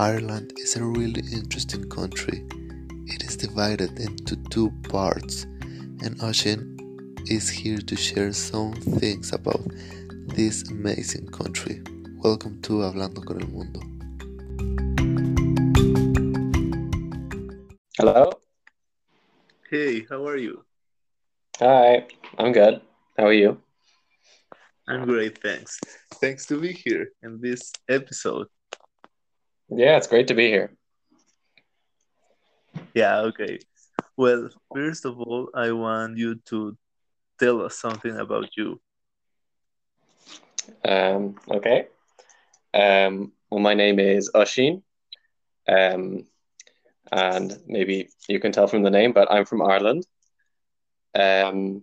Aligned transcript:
Ireland 0.00 0.52
is 0.58 0.76
a 0.76 0.84
really 0.84 1.24
interesting 1.32 1.90
country. 1.90 2.46
It 3.08 3.24
is 3.24 3.36
divided 3.36 3.98
into 3.98 4.36
two 4.48 4.70
parts, 4.88 5.42
and 5.42 6.16
Oshin 6.20 6.78
is 7.28 7.48
here 7.50 7.78
to 7.78 7.96
share 7.96 8.32
some 8.32 8.74
things 8.74 9.32
about 9.32 9.66
this 10.36 10.70
amazing 10.70 11.26
country. 11.32 11.82
Welcome 12.22 12.62
to 12.62 12.74
Hablando 12.74 13.26
con 13.26 13.42
el 13.42 13.48
Mundo. 13.48 13.80
Hello. 17.98 18.30
Hey, 19.68 20.06
how 20.08 20.24
are 20.28 20.36
you? 20.36 20.64
Hi, 21.58 22.06
I'm 22.38 22.52
good. 22.52 22.80
How 23.18 23.24
are 23.24 23.32
you? 23.32 23.60
I'm 24.86 25.06
great, 25.06 25.42
thanks. 25.42 25.80
Thanks 26.20 26.46
to 26.46 26.60
be 26.60 26.72
here 26.72 27.10
in 27.24 27.40
this 27.40 27.72
episode. 27.88 28.46
Yeah, 29.70 29.96
it's 29.96 30.06
great 30.06 30.28
to 30.28 30.34
be 30.34 30.48
here. 30.48 30.72
Yeah, 32.94 33.20
okay. 33.20 33.58
Well, 34.16 34.48
first 34.74 35.04
of 35.04 35.20
all, 35.20 35.50
I 35.54 35.72
want 35.72 36.16
you 36.16 36.36
to 36.46 36.76
tell 37.38 37.62
us 37.62 37.78
something 37.78 38.16
about 38.16 38.56
you. 38.56 38.80
Um, 40.84 41.36
okay. 41.50 41.88
Um, 42.74 43.32
well, 43.50 43.60
my 43.60 43.74
name 43.74 43.98
is 43.98 44.30
Oshin. 44.34 44.82
Um, 45.68 46.24
and 47.12 47.58
maybe 47.66 48.08
you 48.28 48.40
can 48.40 48.52
tell 48.52 48.66
from 48.66 48.82
the 48.82 48.90
name, 48.90 49.12
but 49.12 49.30
I'm 49.30 49.44
from 49.44 49.62
Ireland. 49.62 50.06
Um, 51.14 51.82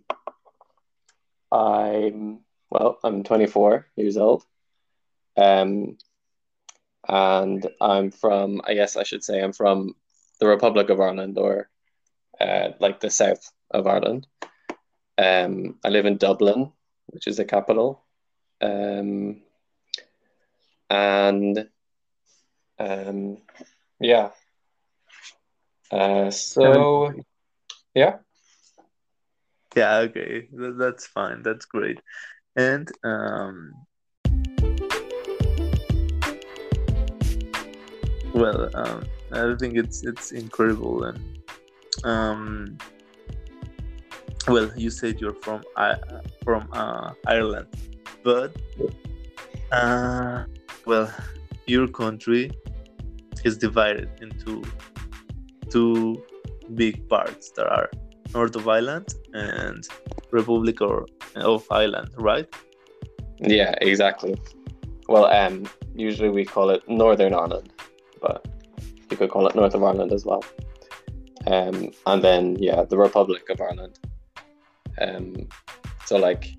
I'm 1.51 2.39
well, 2.69 2.99
I'm 3.03 3.23
24 3.23 3.87
years 3.95 4.17
old. 4.17 4.43
Um, 5.37 5.97
and 7.07 7.67
I'm 7.81 8.11
from, 8.11 8.61
I 8.65 8.73
guess 8.73 8.97
I 8.97 9.03
should 9.03 9.23
say, 9.23 9.41
I'm 9.41 9.53
from 9.53 9.95
the 10.39 10.47
Republic 10.47 10.89
of 10.89 10.99
Ireland 10.99 11.37
or 11.37 11.69
uh, 12.39 12.69
like 12.79 12.99
the 12.99 13.09
south 13.09 13.51
of 13.71 13.87
Ireland. 13.87 14.27
Um, 15.17 15.79
I 15.83 15.89
live 15.89 16.05
in 16.05 16.17
Dublin, 16.17 16.71
which 17.07 17.27
is 17.27 17.37
the 17.37 17.45
capital. 17.45 18.03
Um, 18.61 19.41
and 20.89 21.67
um, 22.79 23.37
yeah. 23.99 24.29
Uh, 25.91 26.31
so, 26.31 27.13
yeah. 27.93 28.17
Yeah, 29.75 29.97
okay. 29.97 30.47
That's 30.51 31.05
fine. 31.07 31.43
That's 31.43 31.65
great. 31.65 32.01
And 32.55 32.89
um, 33.03 33.73
well, 38.35 38.69
um, 38.75 39.03
I 39.31 39.55
think 39.59 39.77
it's 39.77 40.03
it's 40.03 40.31
incredible 40.31 41.03
and 41.03 41.19
um, 42.03 42.77
well, 44.47 44.69
you 44.75 44.89
said 44.89 45.19
you're 45.21 45.33
from 45.45 45.63
uh, 45.75 45.95
from 46.43 46.67
uh, 46.73 47.11
Ireland, 47.25 47.67
but 48.23 48.55
uh, 49.71 50.43
well, 50.85 51.11
your 51.65 51.87
country 51.87 52.51
is 53.43 53.57
divided 53.57 54.09
into 54.21 54.63
two 55.69 56.23
big 56.75 57.07
parts. 57.09 57.51
There 57.55 57.67
are 57.67 57.89
North 58.33 58.55
of 58.55 58.67
Ireland 58.67 59.15
and 59.33 59.87
Republic 60.31 60.81
or, 60.81 61.05
of 61.35 61.65
Ireland, 61.71 62.09
right? 62.17 62.47
Yeah, 63.39 63.73
exactly. 63.81 64.35
Well, 65.07 65.25
um, 65.25 65.65
usually 65.95 66.29
we 66.29 66.45
call 66.45 66.69
it 66.69 66.87
Northern 66.87 67.33
Ireland, 67.33 67.71
but 68.21 68.47
you 69.09 69.17
could 69.17 69.29
call 69.29 69.47
it 69.47 69.55
North 69.55 69.73
of 69.73 69.83
Ireland 69.83 70.11
as 70.11 70.25
well. 70.25 70.43
Um, 71.47 71.91
and 72.05 72.23
then 72.23 72.55
yeah, 72.59 72.83
the 72.83 72.97
Republic 72.97 73.49
of 73.49 73.61
Ireland. 73.61 73.99
Um, 74.99 75.47
so 76.05 76.17
like 76.17 76.55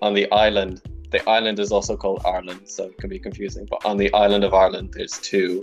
on 0.00 0.14
the 0.14 0.30
island, 0.32 0.82
the 1.10 1.28
island 1.28 1.58
is 1.58 1.70
also 1.70 1.96
called 1.96 2.22
Ireland, 2.24 2.68
so 2.68 2.84
it 2.84 2.98
can 2.98 3.10
be 3.10 3.18
confusing. 3.18 3.66
But 3.70 3.84
on 3.84 3.96
the 3.98 4.12
island 4.14 4.44
of 4.44 4.54
Ireland, 4.54 4.94
there's 4.96 5.18
two, 5.18 5.62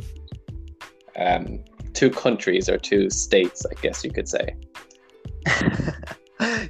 um, 1.18 1.64
two 1.94 2.10
countries 2.10 2.70
or 2.70 2.78
two 2.78 3.10
states, 3.10 3.66
I 3.66 3.74
guess 3.82 4.04
you 4.04 4.12
could 4.12 4.30
say. 4.30 4.56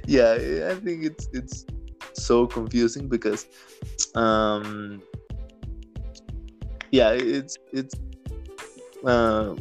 yeah, 0.06 0.70
I 0.70 0.74
think 0.74 1.04
it's 1.04 1.28
it's 1.32 1.66
so 2.14 2.46
confusing 2.46 3.08
because, 3.08 3.46
um, 4.14 5.02
yeah, 6.90 7.10
it's 7.10 7.58
it's 7.72 7.94
uh, 9.04 9.54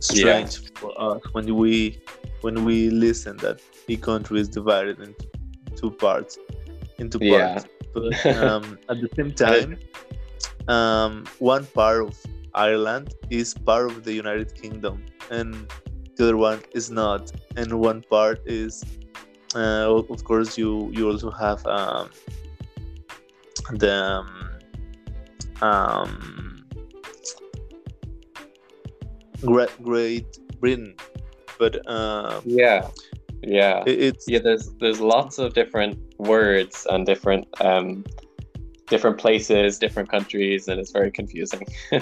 strange 0.00 0.60
yeah. 0.60 0.68
for 0.74 0.92
us 1.00 1.20
when 1.32 1.54
we 1.54 2.02
when 2.42 2.64
we 2.64 2.90
listen 2.90 3.36
that 3.38 3.60
the 3.86 3.96
country 3.96 4.40
is 4.40 4.48
divided 4.48 5.00
into 5.00 5.26
two 5.76 5.90
parts 5.90 6.38
into 6.98 7.18
parts. 7.18 7.64
Yeah. 7.64 7.88
But 7.94 8.26
um, 8.36 8.78
at 8.88 9.00
the 9.00 9.08
same 9.16 9.32
time, 9.32 9.78
um, 10.68 11.24
one 11.38 11.66
part 11.66 12.02
of 12.02 12.18
Ireland 12.54 13.14
is 13.30 13.54
part 13.54 13.86
of 13.86 14.04
the 14.04 14.12
United 14.12 14.54
Kingdom, 14.54 15.04
and 15.30 15.70
the 16.16 16.24
other 16.24 16.36
one 16.36 16.62
is 16.72 16.90
not, 16.90 17.32
and 17.56 17.80
one 17.80 18.02
part 18.02 18.40
is, 18.46 18.84
uh, 19.54 19.94
of 19.94 20.24
course, 20.24 20.58
you 20.58 20.90
you 20.92 21.10
also 21.10 21.30
have 21.30 21.64
um, 21.66 22.10
the 23.72 23.94
um, 23.94 24.50
um, 25.62 26.53
Great 29.44 29.82
Great 29.82 30.38
Britain, 30.60 30.94
but 31.58 31.86
uh, 31.88 32.40
yeah, 32.44 32.88
yeah, 33.42 33.82
it, 33.86 34.02
it's 34.02 34.24
yeah. 34.28 34.38
There's 34.38 34.70
there's 34.80 35.00
lots 35.00 35.38
of 35.38 35.54
different 35.54 35.98
words 36.18 36.86
and 36.88 37.04
different 37.04 37.46
um, 37.60 38.04
different 38.88 39.18
places, 39.18 39.78
different 39.78 40.08
countries, 40.08 40.68
and 40.68 40.80
it's 40.80 40.92
very 40.92 41.10
confusing. 41.10 41.66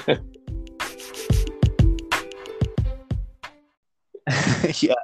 yeah, 4.81 4.95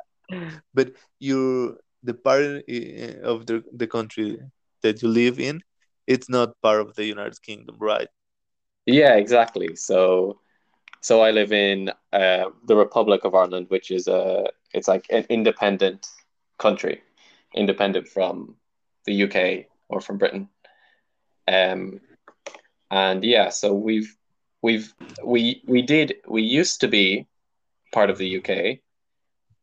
but 0.75 0.93
you 1.19 1.79
the 2.03 2.15
part 2.15 2.43
of 2.43 3.47
the 3.47 3.65
the 3.73 3.87
country 3.87 4.39
that 4.83 5.03
you 5.03 5.09
live 5.09 5.41
in, 5.41 5.61
it's 6.07 6.29
not 6.29 6.61
part 6.63 6.81
of 6.81 6.95
the 6.95 7.05
United 7.05 7.41
Kingdom, 7.43 7.77
right? 7.79 8.09
Yeah, 8.87 9.17
exactly. 9.17 9.75
So, 9.77 10.41
so 11.01 11.21
I 11.21 11.31
live 11.31 11.53
in 11.53 11.91
uh, 12.13 12.47
the 12.67 12.77
Republic 12.77 13.25
of 13.25 13.35
Ireland, 13.35 13.67
which 13.69 13.91
is 13.91 14.09
a 14.09 14.47
it's 14.73 14.89
like 14.89 15.07
an 15.11 15.25
independent 15.29 16.07
country, 16.59 17.03
independent 17.55 18.09
from 18.09 18.57
the 19.05 19.25
UK 19.25 19.67
or 19.89 20.01
from 20.01 20.19
Britain. 20.19 20.49
Um, 21.47 22.01
and 22.91 23.25
yeah, 23.25 23.49
so 23.51 23.75
we've 23.75 24.15
we've 24.63 24.93
we 25.25 25.63
we 25.67 25.83
did 25.83 26.17
we 26.27 26.43
used 26.43 26.81
to 26.81 26.89
be 26.89 27.27
part 27.93 28.11
of 28.11 28.19
the 28.19 28.39
UK, 28.39 28.81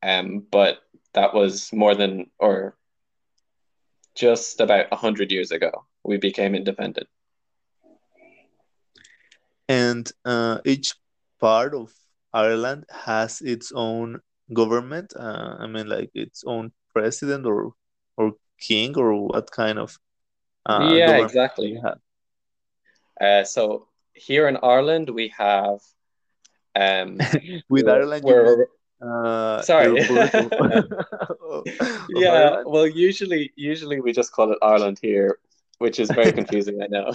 um, 0.01 0.45
but 0.51 0.79
that 1.13 1.33
was 1.33 1.71
more 1.73 1.95
than 1.95 2.29
or 2.39 2.75
just 4.15 4.61
about 4.61 4.93
hundred 4.93 5.31
years 5.31 5.51
ago. 5.51 5.85
We 6.03 6.17
became 6.17 6.55
independent. 6.55 7.07
And 9.67 10.11
uh, 10.23 10.59
each 10.63 10.93
part 11.45 11.73
of 11.73 11.93
Ireland 12.33 12.85
has 12.89 13.41
its 13.41 13.71
own 13.75 14.19
government. 14.53 15.13
Uh, 15.15 15.55
I 15.59 15.67
mean, 15.67 15.87
like 15.87 16.11
its 16.13 16.43
own 16.45 16.71
president 16.95 17.45
or 17.45 17.73
or 18.17 18.33
king 18.59 18.95
or 18.97 19.27
what 19.27 19.51
kind 19.51 19.77
of 19.77 19.99
uh, 20.65 20.89
yeah 20.93 21.17
exactly 21.17 21.77
uh, 23.21 23.43
so 23.43 23.87
here 24.13 24.47
in 24.47 24.57
ireland 24.63 25.09
we 25.09 25.27
have 25.37 25.79
um 26.75 27.19
with 27.69 27.87
ireland 27.87 28.23
we're, 28.23 28.67
uh, 29.01 29.61
Sorry. 29.61 30.01
yeah. 32.09 32.63
Well, 32.65 32.87
usually, 32.87 33.51
usually 33.57 33.99
we 33.99 34.13
just 34.13 34.31
call 34.31 34.53
it 34.53 34.57
Ireland 34.61 34.99
here, 35.01 35.37
which 35.79 35.99
is 35.99 36.09
very 36.09 36.31
confusing. 36.31 36.81
I 36.81 36.87
know. 36.87 37.11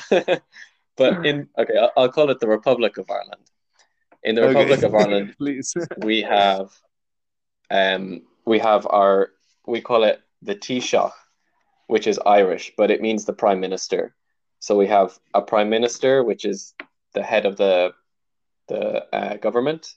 but 0.97 1.25
in 1.27 1.49
okay, 1.59 1.79
I'll, 1.79 1.91
I'll, 1.97 2.13
call 2.13 2.29
it 2.31 2.39
the 2.39 2.47
Republic 2.47 2.99
of 2.99 3.11
Ireland. 3.11 3.50
In 4.23 4.35
the 4.35 4.43
Republic 4.43 4.79
okay. 4.79 4.87
of 4.87 4.95
Ireland, 4.95 5.35
please, 5.39 5.75
we 5.99 6.23
have, 6.23 6.71
um, 7.71 8.23
we 8.45 8.59
have 8.59 8.87
our 8.87 9.31
we 9.67 9.81
call 9.81 10.05
it 10.05 10.21
the 10.43 10.55
Taoiseach, 10.55 11.13
which 11.87 12.07
is 12.07 12.19
Irish, 12.27 12.73
but 12.77 12.91
it 12.91 13.01
means 13.01 13.25
the 13.25 13.33
Prime 13.33 13.61
Minister. 13.61 14.15
So 14.59 14.77
we 14.77 14.87
have 14.89 15.19
a 15.35 15.43
Prime 15.43 15.71
Minister, 15.71 16.23
which 16.23 16.45
is 16.45 16.75
the 17.15 17.23
head 17.23 17.47
of 17.47 17.57
the 17.57 17.93
the 18.69 19.15
uh, 19.15 19.37
government, 19.37 19.95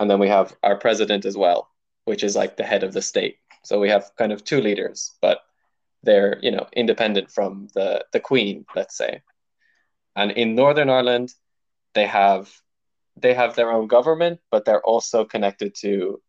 and 0.00 0.10
then 0.10 0.18
we 0.18 0.28
have 0.28 0.54
our 0.62 0.76
president 0.76 1.24
as 1.24 1.36
well, 1.36 1.70
which 2.04 2.24
is 2.24 2.36
like 2.36 2.56
the 2.56 2.64
head 2.64 2.82
of 2.82 2.92
the 2.92 3.02
state. 3.02 3.38
So 3.62 3.80
we 3.80 3.88
have 3.88 4.10
kind 4.16 4.32
of 4.32 4.44
two 4.44 4.60
leaders, 4.60 5.12
but 5.22 5.40
they're 6.02 6.38
you 6.42 6.50
know 6.50 6.66
independent 6.72 7.30
from 7.30 7.68
the 7.74 8.04
the 8.12 8.20
Queen, 8.20 8.66
let's 8.74 8.96
say. 8.96 9.22
And 10.16 10.30
in 10.32 10.54
Northern 10.54 10.90
Ireland, 10.90 11.32
they 11.94 12.06
have 12.06 12.52
they 13.16 13.34
have 13.34 13.54
their 13.54 13.70
own 13.70 13.86
government, 13.86 14.40
but 14.50 14.64
they're 14.64 14.82
also 14.82 15.24
connected 15.24 15.74
to 15.76 16.20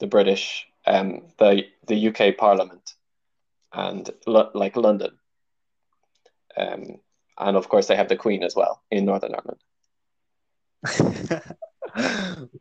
the 0.00 0.06
British, 0.06 0.66
um, 0.86 1.22
the 1.38 1.64
the 1.86 2.08
UK 2.08 2.36
Parliament, 2.36 2.94
and 3.72 4.10
lo- 4.26 4.50
like 4.54 4.76
London. 4.76 5.18
Um, 6.56 7.00
and 7.38 7.56
of 7.56 7.68
course, 7.68 7.86
they 7.86 7.96
have 7.96 8.08
the 8.08 8.16
Queen 8.16 8.42
as 8.42 8.54
well 8.54 8.82
in 8.90 9.04
Northern 9.04 9.34
Ireland. 9.34 9.60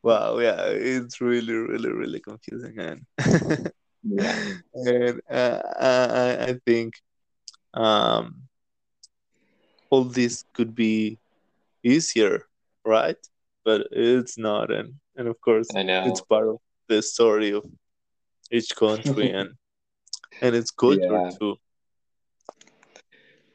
wow, 0.03 0.39
yeah, 0.39 0.65
it's 0.67 1.21
really, 1.21 1.53
really, 1.53 1.91
really 1.91 2.19
confusing, 2.19 2.79
and 2.79 3.05
yeah, 4.03 4.37
and 4.73 5.21
uh, 5.29 5.59
I, 5.79 6.45
I 6.49 6.59
think 6.65 6.93
um, 7.73 8.43
all 9.89 10.03
this 10.03 10.45
could 10.53 10.73
be 10.73 11.19
easier, 11.83 12.47
right? 12.85 13.17
But 13.65 13.87
it's 13.91 14.37
not, 14.37 14.71
and 14.71 14.95
and 15.15 15.27
of 15.27 15.39
course, 15.39 15.69
I 15.75 15.83
know 15.83 16.03
it's 16.05 16.21
part 16.21 16.47
of 16.47 16.57
the 16.87 17.01
story 17.01 17.51
of 17.51 17.65
each 18.51 18.75
country 18.75 19.31
and 19.39 19.51
and 20.41 20.55
its 20.55 20.71
culture 20.71 20.99
yeah. 21.01 21.31
too. 21.39 21.55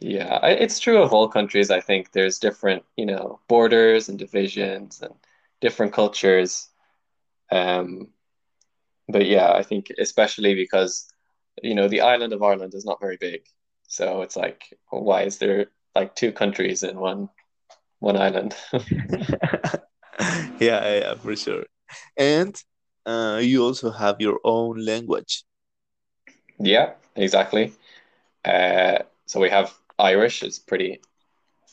Yeah, 0.01 0.47
it's 0.47 0.79
true 0.79 1.03
of 1.03 1.13
all 1.13 1.29
countries. 1.29 1.71
I 1.71 1.81
think 1.81 2.13
there's 2.13 2.39
different, 2.39 2.85
you 2.97 3.05
know, 3.05 3.41
borders 3.49 4.09
and 4.09 4.17
divisions 4.19 5.03
and 5.03 5.13
different 5.61 5.93
cultures. 5.93 6.69
Um, 7.51 8.09
but 9.09 9.27
yeah, 9.27 9.53
I 9.53 9.63
think 9.65 9.93
especially 9.99 10.55
because, 10.55 11.09
you 11.63 11.75
know, 11.75 11.89
the 11.89 12.03
island 12.03 12.33
of 12.33 12.43
Ireland 12.43 12.75
is 12.75 12.85
not 12.85 13.01
very 13.01 13.17
big, 13.17 13.43
so 13.89 14.23
it's 14.23 14.37
like, 14.37 14.79
why 14.91 15.23
is 15.23 15.39
there 15.39 15.67
like 15.97 16.15
two 16.15 16.31
countries 16.31 16.85
in 16.85 16.99
one 17.01 17.29
one 17.99 18.17
island? 18.17 18.55
yeah, 20.61 20.99
yeah, 20.99 21.15
for 21.15 21.37
sure. 21.37 21.65
And 22.17 22.55
uh, 23.07 23.41
you 23.43 23.65
also 23.65 23.91
have 23.91 24.21
your 24.21 24.41
own 24.45 24.85
language. 24.85 25.45
Yeah, 26.59 26.95
exactly. 27.15 27.73
Uh, 28.45 28.99
so 29.27 29.41
we 29.41 29.51
have 29.51 29.73
Irish. 29.99 30.43
It's 30.43 30.59
pretty 30.59 31.01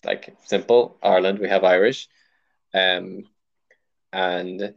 like 0.03 0.35
simple. 0.45 0.97
Ireland, 1.01 1.39
we 1.39 1.49
have 1.49 1.63
Irish, 1.63 2.07
um, 2.73 3.23
and 4.13 4.75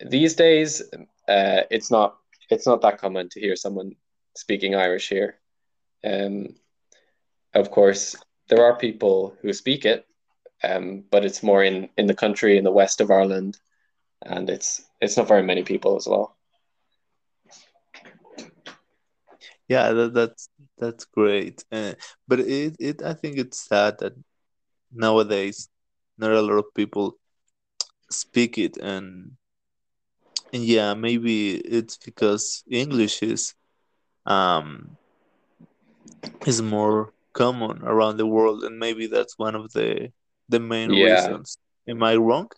these 0.00 0.34
days, 0.34 0.82
uh, 1.28 1.62
it's 1.70 1.90
not 1.90 2.18
it's 2.50 2.66
not 2.66 2.82
that 2.82 2.98
common 2.98 3.28
to 3.30 3.40
hear 3.40 3.56
someone 3.56 3.92
speaking 4.36 4.74
Irish 4.74 5.08
here. 5.08 5.38
Um, 6.04 6.56
of 7.54 7.70
course, 7.70 8.16
there 8.48 8.64
are 8.64 8.76
people 8.76 9.36
who 9.40 9.52
speak 9.52 9.84
it, 9.84 10.06
um, 10.62 11.04
but 11.10 11.24
it's 11.24 11.42
more 11.42 11.62
in 11.62 11.88
in 11.96 12.06
the 12.06 12.14
country 12.14 12.56
in 12.56 12.64
the 12.64 12.70
west 12.72 13.00
of 13.00 13.10
Ireland, 13.10 13.58
and 14.22 14.48
it's 14.50 14.82
it's 15.00 15.16
not 15.16 15.28
very 15.28 15.42
many 15.42 15.62
people 15.62 15.96
as 15.96 16.06
well. 16.06 16.36
Yeah, 19.68 19.92
that, 19.92 20.14
that's 20.14 20.48
that's 20.78 21.04
great. 21.04 21.64
Uh, 21.72 21.94
but 22.28 22.40
it, 22.40 22.76
it 22.78 23.02
I 23.02 23.14
think 23.14 23.38
it's 23.38 23.60
sad 23.66 23.98
that 24.00 24.14
nowadays 24.92 25.68
not 26.18 26.30
a 26.32 26.40
lot 26.42 26.58
of 26.58 26.74
people 26.74 27.18
speak 28.10 28.58
it 28.58 28.76
and 28.78 29.32
and 30.52 30.64
yeah 30.64 30.94
maybe 30.94 31.56
it's 31.56 31.96
because 31.96 32.62
english 32.70 33.22
is 33.22 33.54
um 34.26 34.96
is 36.46 36.62
more 36.62 37.12
common 37.32 37.82
around 37.82 38.16
the 38.16 38.26
world 38.26 38.62
and 38.64 38.78
maybe 38.78 39.06
that's 39.06 39.38
one 39.38 39.54
of 39.54 39.72
the 39.72 40.10
the 40.48 40.60
main 40.60 40.90
yeah. 40.92 41.14
reasons 41.14 41.58
am 41.88 42.02
i 42.02 42.14
wrong 42.16 42.50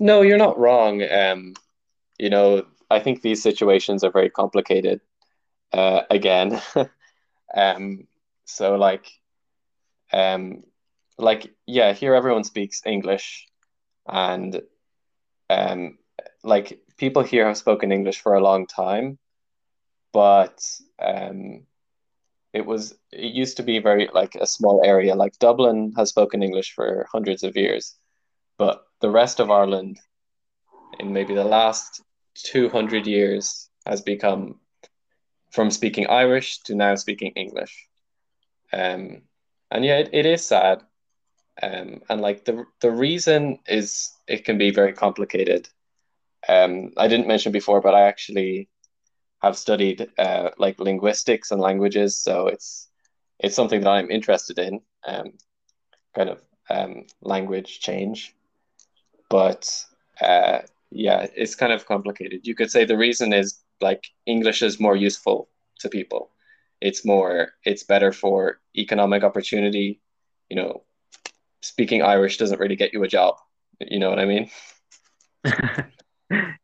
no 0.00 0.22
you're 0.22 0.38
not 0.38 0.58
wrong 0.58 1.02
um 1.02 1.54
you 2.18 2.30
know 2.30 2.64
i 2.90 2.98
think 3.00 3.22
these 3.22 3.42
situations 3.42 4.04
are 4.04 4.10
very 4.10 4.30
complicated 4.30 5.00
uh, 5.72 6.02
again. 6.10 6.60
um, 7.54 8.06
so 8.44 8.76
like, 8.76 9.10
um, 10.12 10.62
like 11.18 11.52
yeah, 11.66 11.92
here 11.92 12.14
everyone 12.14 12.44
speaks 12.44 12.82
English, 12.86 13.46
and 14.06 14.62
um, 15.50 15.98
like 16.42 16.80
people 16.96 17.22
here 17.22 17.46
have 17.46 17.56
spoken 17.56 17.92
English 17.92 18.20
for 18.20 18.34
a 18.34 18.40
long 18.40 18.66
time, 18.66 19.18
but 20.12 20.64
um, 20.98 21.62
it 22.58 22.66
was 22.66 22.82
it 23.12 23.32
used 23.42 23.56
to 23.56 23.62
be 23.62 23.78
very 23.78 24.08
like 24.20 24.34
a 24.34 24.46
small 24.46 24.82
area. 24.84 25.14
Like 25.14 25.38
Dublin 25.38 25.92
has 25.96 26.08
spoken 26.08 26.42
English 26.42 26.74
for 26.74 27.06
hundreds 27.12 27.42
of 27.44 27.56
years, 27.56 27.94
but 28.58 28.76
the 29.00 29.10
rest 29.10 29.40
of 29.40 29.50
Ireland, 29.50 30.00
in 30.98 31.12
maybe 31.12 31.34
the 31.34 31.50
last 31.58 32.02
two 32.34 32.68
hundred 32.68 33.06
years, 33.06 33.70
has 33.86 34.02
become 34.02 34.60
from 35.50 35.70
speaking 35.70 36.06
Irish 36.08 36.58
to 36.64 36.74
now 36.74 36.94
speaking 36.96 37.32
English. 37.36 37.74
Um, 38.72 39.22
and 39.70 39.84
yeah, 39.84 39.98
it, 40.02 40.10
it 40.12 40.26
is 40.26 40.44
sad. 40.44 40.82
Um, 41.62 41.88
and 42.08 42.20
like 42.20 42.44
the 42.44 42.64
the 42.80 42.90
reason 42.90 43.60
is 43.66 44.10
it 44.26 44.44
can 44.44 44.58
be 44.58 44.70
very 44.70 44.92
complicated. 44.92 45.68
Um, 46.48 46.92
I 46.96 47.08
didn't 47.08 47.28
mention 47.28 47.52
before, 47.52 47.80
but 47.80 47.94
I 47.94 48.08
actually 48.08 48.68
have 49.40 49.56
studied 49.56 50.08
uh, 50.18 50.50
like 50.58 50.78
linguistics 50.80 51.50
and 51.50 51.60
languages, 51.60 52.18
so 52.18 52.48
it's 52.48 52.88
it's 53.38 53.54
something 53.54 53.80
that 53.80 53.90
I'm 53.90 54.10
interested 54.10 54.58
in, 54.58 54.80
um, 55.06 55.32
kind 56.14 56.28
of 56.28 56.42
um, 56.70 57.06
language 57.20 57.80
change. 57.80 58.34
But 59.30 59.70
uh, 60.20 60.60
yeah, 60.90 61.26
it's 61.36 61.54
kind 61.54 61.72
of 61.72 61.86
complicated. 61.86 62.46
You 62.46 62.54
could 62.54 62.70
say 62.70 62.84
the 62.84 62.96
reason 62.96 63.32
is 63.32 63.60
like 63.80 64.04
English 64.26 64.62
is 64.62 64.80
more 64.80 64.96
useful 64.96 65.48
to 65.80 65.88
people. 65.88 66.30
It's 66.80 67.04
more, 67.04 67.52
it's 67.64 67.82
better 67.82 68.12
for 68.12 68.60
economic 68.76 69.22
opportunity. 69.22 70.00
You 70.48 70.56
know, 70.56 70.82
speaking 71.62 72.02
Irish 72.02 72.38
doesn't 72.38 72.60
really 72.60 72.76
get 72.76 72.92
you 72.92 73.02
a 73.04 73.08
job. 73.08 73.36
You 73.80 73.98
know 73.98 74.10
what 74.10 74.18
I 74.18 74.24
mean? 74.24 74.50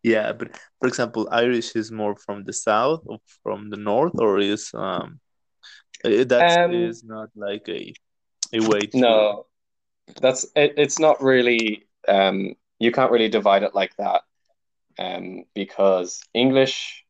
yeah, 0.05 0.33
but 0.33 0.57
for 0.81 0.87
example, 0.89 1.29
Irish 1.33 1.75
is 1.75 1.91
more 1.91 2.15
from 2.17 2.45
the 2.45 2.53
south 2.53 3.03
or 3.07 3.19
from 3.43 3.71
the 3.71 3.77
north, 3.77 4.15
or 4.19 4.39
is 4.39 4.71
um 4.75 5.21
eh, 6.05 6.25
that 6.25 6.65
um, 6.65 6.75
is 6.75 7.03
not 7.03 7.31
like 7.35 7.69
a 7.69 7.93
a 8.53 8.61
way 8.69 8.81
to 8.81 8.99
no 8.99 9.47
that's 10.21 10.45
it, 10.55 10.75
it's 10.77 10.99
not 10.99 11.21
really 11.23 11.87
um 12.07 12.55
you 12.79 12.93
can't 12.93 13.11
really 13.11 13.31
divide 13.31 13.63
it 13.63 13.75
like 13.75 13.97
that 13.97 14.23
um 14.99 15.45
because 15.55 16.21
english 16.35 17.05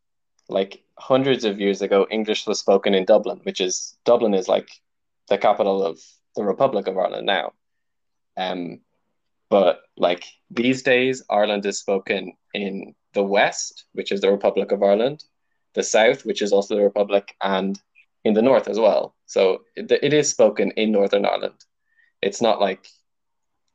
like 0.49 0.85
hundreds 0.99 1.45
of 1.45 1.61
years 1.61 1.83
ago, 1.83 2.07
English 2.11 2.47
was 2.47 2.61
spoken 2.61 2.95
in 2.95 3.05
Dublin, 3.05 3.41
which 3.43 3.61
is 3.61 3.97
Dublin 4.05 4.35
is 4.35 4.49
like 4.49 4.69
the 5.29 5.39
capital 5.39 5.85
of 5.85 6.01
the 6.37 6.45
Republic 6.45 6.87
of 6.87 6.99
Ireland 6.99 7.27
now. 7.27 7.53
Um, 8.37 8.81
but 9.55 9.83
like 9.97 10.25
these 10.51 10.83
days, 10.83 11.23
Ireland 11.31 11.65
is 11.65 11.79
spoken 11.79 12.33
in 12.55 12.93
the 13.13 13.23
West, 13.23 13.85
which 13.93 14.11
is 14.11 14.21
the 14.21 14.33
Republic 14.33 14.73
of 14.73 14.83
Ireland, 14.83 15.23
the 15.75 15.85
South, 15.85 16.27
which 16.27 16.43
is 16.43 16.53
also 16.53 16.75
the 16.75 16.83
Republic, 16.83 17.37
and 17.41 17.81
in 18.25 18.35
the 18.35 18.43
North 18.43 18.67
as 18.67 18.81
well. 18.81 19.15
So 19.27 19.61
it, 19.77 19.93
it 19.93 20.13
is 20.13 20.29
spoken 20.29 20.73
in 20.73 20.91
Northern 20.91 21.25
Ireland. 21.25 21.61
It's 22.21 22.43
not 22.43 22.61
like 22.61 22.89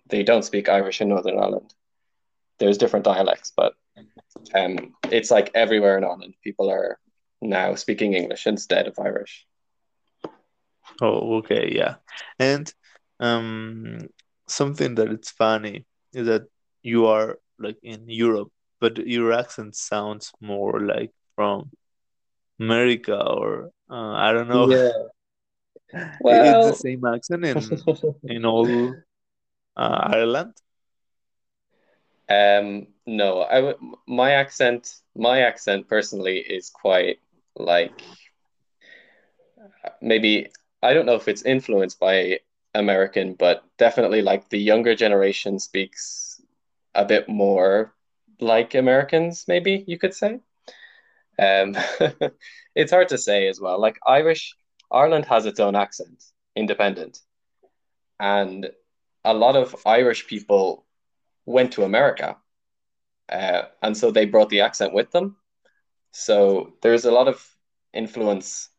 they 0.07 0.21
don't 0.21 0.43
speak 0.43 0.67
Irish 0.67 0.99
in 0.99 1.07
Northern 1.07 1.39
Ireland. 1.39 1.73
There's 2.57 2.77
different 2.77 3.05
dialects, 3.05 3.53
but 3.55 3.71
um, 4.53 4.95
it's 5.09 5.31
like 5.31 5.49
everywhere 5.55 5.97
in 5.97 6.03
Ireland, 6.03 6.33
people 6.43 6.69
are 6.69 6.99
now 7.41 7.75
speaking 7.75 8.15
English 8.15 8.47
instead 8.47 8.87
of 8.87 8.99
Irish. 8.99 9.47
Oh, 11.01 11.37
okay, 11.37 11.71
yeah, 11.73 11.95
and 12.37 12.69
um, 13.21 14.09
something 14.49 14.95
that 14.95 15.09
it's 15.09 15.31
funny 15.31 15.85
is 16.13 16.27
that 16.27 16.43
you 16.81 17.07
are 17.07 17.39
like 17.59 17.77
in 17.83 18.09
Europe, 18.09 18.51
but 18.79 18.97
your 18.97 19.33
accent 19.33 19.75
sounds 19.75 20.31
more 20.41 20.79
like 20.81 21.11
from 21.35 21.71
America 22.59 23.15
or 23.15 23.71
uh, 23.89 24.13
I 24.13 24.33
don't 24.33 24.49
know. 24.49 24.67
Yeah. 24.69 24.91
Well, 26.19 26.41
it's 26.41 26.65
the 26.65 26.73
same 26.73 27.05
accent 27.05 27.45
in 27.45 27.61
in 28.23 28.45
all 28.45 28.67
uh, 29.77 30.09
Ireland. 30.13 30.53
Um, 32.29 32.87
no, 33.07 33.41
I 33.41 33.59
would. 33.61 33.77
My 34.07 34.31
accent, 34.31 34.93
my 35.15 35.41
accent 35.41 35.87
personally 35.87 36.37
is 36.37 36.69
quite 36.69 37.19
like 37.55 38.03
maybe 40.01 40.47
I 40.81 40.93
don't 40.93 41.05
know 41.05 41.15
if 41.15 41.27
it's 41.27 41.43
influenced 41.43 41.99
by 41.99 42.39
American, 42.79 43.33
but 43.33 43.63
definitely 43.77 44.21
like 44.21 44.49
the 44.49 44.59
younger 44.59 44.95
generation 44.95 45.59
speaks 45.59 46.41
a 46.95 47.05
bit 47.05 47.29
more 47.29 47.93
like 48.39 48.75
Americans. 48.75 49.45
Maybe 49.47 49.83
you 49.87 49.99
could 49.99 50.13
say. 50.13 50.39
Um, 51.37 51.75
it's 52.75 52.91
hard 52.91 53.09
to 53.09 53.17
say 53.17 53.47
as 53.47 53.59
well. 53.61 53.79
Like 53.79 53.99
Irish, 54.05 54.55
Ireland 54.91 55.25
has 55.25 55.45
its 55.45 55.59
own 55.59 55.75
accent, 55.75 56.23
independent, 56.55 57.19
and 58.19 58.69
a 59.23 59.33
lot 59.33 59.55
of 59.55 59.75
Irish 59.85 60.27
people 60.27 60.85
went 61.45 61.73
to 61.73 61.83
America, 61.83 62.37
uh, 63.29 63.63
and 63.81 63.95
so 63.95 64.11
they 64.11 64.25
brought 64.25 64.49
the 64.49 64.61
accent 64.61 64.93
with 64.93 65.11
them. 65.11 65.37
So 66.11 66.73
there's 66.81 67.05
a 67.05 67.11
lot 67.11 67.27
of 67.27 67.45
influence 67.93 68.69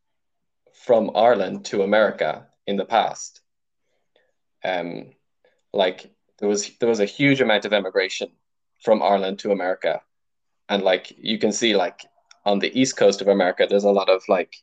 from 0.73 1.11
Ireland 1.15 1.65
to 1.67 1.83
America 1.83 2.47
in 2.67 2.77
the 2.77 2.85
past. 2.85 3.41
Um, 4.65 5.11
like 5.73 6.11
there 6.39 6.49
was 6.49 6.71
there 6.79 6.89
was 6.89 7.01
a 7.01 7.05
huge 7.05 7.41
amount 7.41 7.65
of 7.65 7.73
immigration 7.73 8.31
from 8.83 9.03
Ireland 9.03 9.39
to 9.41 9.53
America, 9.53 10.03
and 10.69 10.83
like 10.83 11.13
you 11.19 11.39
can 11.39 11.53
see 11.53 11.77
like 11.77 12.07
on 12.45 12.59
the 12.59 12.79
east 12.79 12.97
coast 12.97 13.21
of 13.21 13.29
America, 13.29 13.67
there's 13.69 13.85
a 13.85 13.91
lot 13.91 14.09
of 14.09 14.23
like 14.29 14.55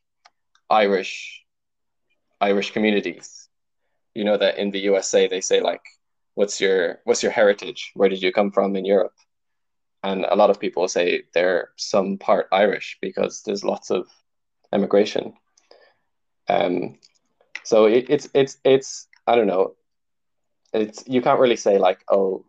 Irish 0.69 1.43
Irish 2.41 2.71
communities. 2.71 3.49
You 4.13 4.23
know 4.23 4.37
that 4.37 4.57
in 4.57 4.71
the 4.71 4.79
USA 4.79 5.27
they 5.27 5.41
say 5.41 5.61
like, 5.61 5.83
"What's 6.35 6.59
your 6.59 6.99
what's 7.05 7.23
your 7.23 7.31
heritage? 7.31 7.91
Where 7.95 8.09
did 8.09 8.21
you 8.21 8.31
come 8.31 8.51
from 8.51 8.75
in 8.75 8.85
Europe?" 8.85 9.15
And 10.03 10.25
a 10.25 10.35
lot 10.35 10.49
of 10.49 10.59
people 10.59 10.87
say 10.87 11.23
they're 11.33 11.69
some 11.75 12.17
part 12.17 12.47
Irish 12.51 12.97
because 13.01 13.41
there's 13.43 13.63
lots 13.63 13.89
of 13.91 14.07
immigration. 14.73 15.33
Um, 16.47 16.99
so 17.63 17.85
it, 17.85 18.09
it's 18.09 18.29
it's 18.33 18.57
it's 18.63 19.07
I 19.27 19.35
don't 19.35 19.47
know. 19.47 19.75
It's 20.81 21.03
you 21.07 21.21
can't 21.21 21.39
really 21.39 21.55
say 21.55 21.77
like, 21.77 22.03
oh, 22.09 22.45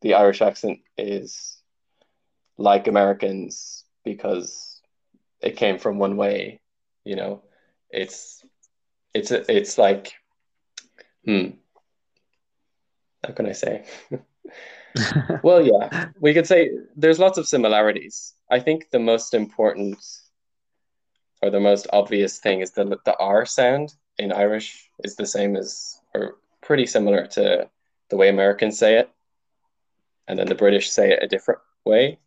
the 0.00 0.14
Irish 0.14 0.42
accent 0.42 0.80
is 0.96 1.58
like 2.58 2.86
Americans 2.86 3.84
because 4.04 4.80
it 5.40 5.56
came 5.56 5.78
from 5.78 5.98
one 5.98 6.16
way. 6.16 6.60
You 7.04 7.16
know, 7.16 7.42
it's 7.90 8.44
it's 9.14 9.30
it's 9.30 9.78
like, 9.78 10.12
hmm. 11.24 11.50
How 13.24 13.32
can 13.32 13.46
I 13.46 13.52
say? 13.52 13.84
well, 15.42 15.64
yeah, 15.64 16.08
we 16.20 16.34
could 16.34 16.46
say 16.46 16.70
there's 16.96 17.20
lots 17.20 17.38
of 17.38 17.46
similarities. 17.46 18.34
I 18.50 18.58
think 18.58 18.90
the 18.90 18.98
most 18.98 19.32
important 19.32 19.98
or 21.40 21.50
the 21.50 21.60
most 21.60 21.86
obvious 21.92 22.38
thing 22.38 22.60
is 22.60 22.72
the 22.72 22.98
the 23.04 23.16
R 23.18 23.46
sound 23.46 23.94
in 24.18 24.32
Irish 24.32 24.88
is 25.04 25.16
the 25.16 25.26
same 25.26 25.56
as 25.56 26.00
or 26.14 26.36
pretty 26.62 26.86
similar 26.86 27.26
to 27.26 27.68
the 28.08 28.16
way 28.16 28.28
Americans 28.28 28.78
say 28.78 28.98
it, 28.98 29.10
and 30.28 30.38
then 30.38 30.46
the 30.46 30.54
British 30.54 30.90
say 30.90 31.10
it 31.10 31.22
a 31.22 31.28
different 31.28 31.60
way. 31.84 32.18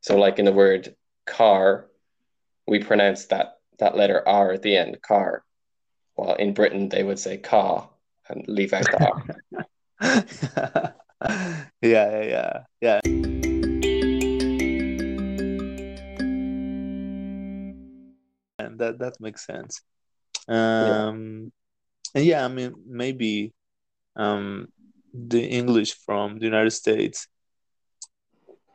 So, 0.00 0.16
like 0.16 0.38
in 0.38 0.44
the 0.44 0.52
word 0.52 0.94
car, 1.26 1.86
we 2.66 2.78
pronounce 2.78 3.26
that 3.26 3.58
that 3.78 3.96
letter 3.96 4.26
R 4.28 4.52
at 4.52 4.62
the 4.62 4.76
end, 4.76 5.00
car, 5.02 5.42
while 6.14 6.34
in 6.34 6.54
Britain 6.54 6.88
they 6.88 7.02
would 7.02 7.18
say 7.18 7.36
car 7.38 7.88
and 8.28 8.44
leave 8.46 8.72
out 8.72 8.84
the 8.84 9.06
R. 9.06 9.24
yeah, 11.82 12.22
yeah, 12.22 12.62
yeah. 12.80 13.00
And 18.58 18.78
that 18.78 18.98
that 18.98 19.20
makes 19.20 19.46
sense. 19.46 19.80
Um, 20.46 21.52
yeah. 22.14 22.20
and 22.20 22.24
yeah, 22.24 22.44
I 22.44 22.48
mean 22.48 22.74
maybe 22.86 23.52
um, 24.18 24.68
the 25.14 25.44
English 25.44 25.94
from 25.94 26.38
the 26.38 26.46
United 26.46 26.72
States 26.72 27.28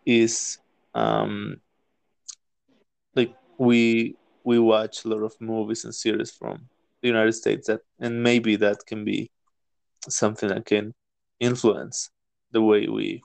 is 0.05 0.57
um, 0.95 1.57
like 3.15 3.33
we 3.57 4.15
we 4.45 4.59
watch 4.59 5.05
a 5.05 5.09
lot 5.09 5.23
of 5.23 5.33
movies 5.39 5.85
and 5.85 5.95
series 5.95 6.31
from 6.31 6.69
the 7.01 7.07
United 7.07 7.33
States 7.33 7.67
that 7.67 7.81
and 7.99 8.23
maybe 8.23 8.55
that 8.57 8.77
can 8.87 9.05
be 9.05 9.31
something 10.09 10.49
that 10.49 10.65
can 10.65 10.93
influence 11.39 12.09
the 12.51 12.61
way 12.61 12.87
we 12.87 13.21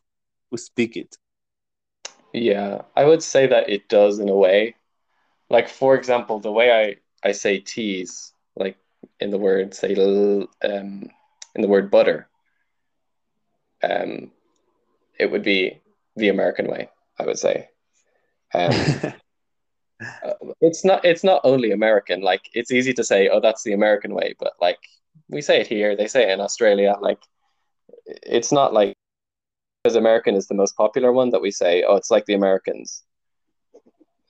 we 0.51 0.59
speak 0.59 0.97
it. 0.97 1.17
Yeah, 2.33 2.83
I 2.97 3.05
would 3.05 3.23
say 3.23 3.47
that 3.47 3.69
it 3.71 3.89
does 3.89 4.19
in 4.19 4.29
a 4.29 4.37
way. 4.37 4.77
Like 5.51 5.69
for 5.69 5.95
example, 5.95 6.41
the 6.41 6.53
way 6.53 6.73
I 6.73 7.29
I 7.29 7.33
say 7.33 7.59
teas, 7.61 8.33
like 8.57 8.77
in 9.21 9.31
the 9.31 9.39
word 9.39 9.75
say 9.75 9.95
um 10.63 11.11
in 11.59 11.63
the 11.63 11.69
word 11.69 11.91
butter, 11.91 12.29
um, 13.83 14.31
it 15.19 15.29
would 15.31 15.43
be 15.43 15.81
the 16.15 16.29
American 16.29 16.69
way. 16.69 16.89
I 17.19 17.27
would 17.27 17.39
say. 17.39 17.69
Um, 18.55 18.71
it's 20.61 20.85
not. 20.85 21.05
It's 21.05 21.25
not 21.25 21.41
only 21.43 21.73
American. 21.73 22.21
Like 22.21 22.49
it's 22.53 22.71
easy 22.71 22.95
to 22.95 23.03
say, 23.03 23.29
"Oh, 23.29 23.41
that's 23.41 23.65
the 23.65 23.73
American 23.73 24.15
way," 24.15 24.37
but 24.39 24.53
like 24.61 24.79
we 25.29 25.43
say 25.43 25.61
it 25.61 25.67
here, 25.67 25.97
they 25.97 26.07
say 26.07 26.31
it 26.31 26.33
in 26.33 26.41
Australia. 26.41 26.95
Like 27.01 27.19
it's 28.07 28.53
not 28.53 28.73
like 28.73 28.95
because 29.83 29.97
American 29.97 30.37
is 30.37 30.47
the 30.47 30.55
most 30.55 30.77
popular 30.77 31.13
one 31.13 31.31
that 31.31 31.43
we 31.43 31.51
say, 31.51 31.83
"Oh, 31.83 31.97
it's 31.97 32.11
like 32.11 32.27
the 32.27 32.35
Americans." 32.35 33.03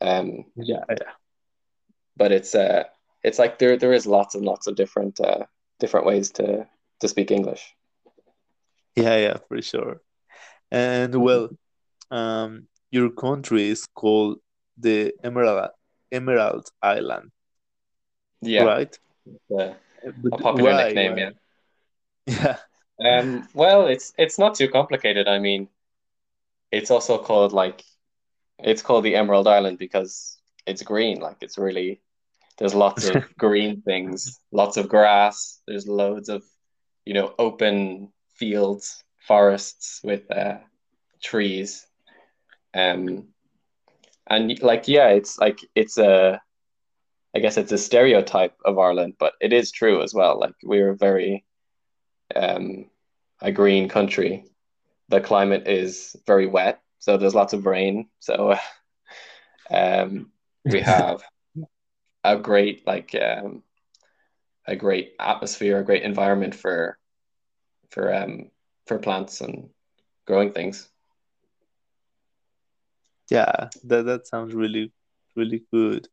Um, 0.01 0.47
yeah, 0.57 0.85
yeah. 0.89 1.13
But 2.17 2.33
it's 2.33 2.55
uh, 2.55 2.85
it's 3.23 3.39
like 3.39 3.59
there 3.59 3.77
there 3.77 3.93
is 3.93 4.07
lots 4.07 4.35
and 4.35 4.47
lots 4.47 4.67
of 4.67 4.77
different 4.77 5.21
uh, 5.21 5.45
different 5.79 6.07
ways 6.07 6.31
to 6.33 6.67
to 7.01 7.09
speak 7.09 7.31
English. 7.31 7.75
Yeah, 8.97 9.17
yeah, 9.17 9.37
for 9.49 9.63
sure. 9.63 10.01
And 10.71 11.15
well, 11.15 11.51
um, 12.11 12.67
your 12.91 13.11
country 13.11 13.69
is 13.69 13.87
called 13.95 14.39
the 14.77 15.15
Emerald 15.23 15.71
Emerald 16.11 16.69
Island. 16.83 17.31
Yeah. 18.41 18.65
Right. 18.65 18.99
Yeah. 19.49 19.75
a 20.05 20.39
popular 20.39 20.73
why, 20.73 20.85
nickname, 20.85 21.13
why? 21.13 21.33
yeah. 22.27 22.57
Yeah. 22.99 23.21
Um. 23.21 23.49
Well, 23.55 23.87
it's 23.87 24.13
it's 24.19 24.39
not 24.39 24.57
too 24.57 24.69
complicated. 24.69 25.29
I 25.29 25.39
mean, 25.39 25.69
it's 26.71 26.91
also 26.91 27.19
called 27.19 27.53
like, 27.53 27.85
it's 28.59 28.83
called 28.83 29.05
the 29.05 29.15
Emerald 29.15 29.47
Island 29.47 29.79
because 29.79 30.39
it's 30.67 30.83
green. 30.83 31.21
Like 31.21 31.39
it's 31.41 31.59
really, 31.59 32.01
there's 32.59 32.75
lots 32.75 33.09
of 33.09 33.25
green 33.39 33.83
things, 33.83 34.39
lots 34.53 34.77
of 34.77 34.89
grass. 34.89 35.61
There's 35.67 35.87
loads 35.87 36.29
of, 36.29 36.43
you 37.09 37.15
know, 37.15 37.35
open 37.39 38.13
fields, 38.35 39.03
forests 39.27 40.03
with 40.05 40.31
uh, 40.31 40.59
trees. 41.23 41.87
Um, 42.75 43.29
and 44.27 44.63
like, 44.63 44.89
yeah, 44.89 45.09
it's 45.09 45.39
like, 45.39 45.59
it's 45.75 45.97
a, 45.97 46.39
I 47.35 47.39
guess 47.39 47.57
it's 47.57 47.73
a 47.73 47.79
stereotype 47.79 48.59
of 48.63 48.79
Ireland, 48.79 49.15
but 49.19 49.33
it 49.41 49.55
is 49.55 49.71
true 49.73 50.03
as 50.03 50.13
well. 50.13 50.39
Like 50.39 50.53
we're 50.63 50.93
very, 50.93 51.47
um, 52.37 52.91
a 53.41 53.53
green 53.53 53.89
country. 53.89 54.45
The 55.09 55.23
climate 55.23 55.67
is 55.67 56.15
very 56.27 56.47
wet, 56.47 56.83
so 56.99 57.17
there's 57.17 57.35
lots 57.35 57.55
of 57.55 57.65
rain. 57.65 58.11
So, 58.19 58.55
um, 59.71 60.31
we 60.63 60.81
have 60.83 61.23
a 62.23 62.37
great 62.37 62.87
like 62.87 63.15
um, 63.15 63.63
a 64.69 64.77
great 64.77 65.15
atmosphere, 65.21 65.81
a 65.81 65.85
great 65.85 66.05
environment 66.05 66.55
for 66.55 66.99
for 67.91 68.15
um 68.15 68.51
for 68.87 68.99
plants 68.99 69.41
and 69.41 69.71
growing 70.27 70.53
things. 70.53 70.89
Yeah, 73.31 73.69
that 73.85 74.07
that 74.07 74.27
sounds 74.27 74.55
really 74.55 74.93
really 75.37 75.63
good, 75.73 76.09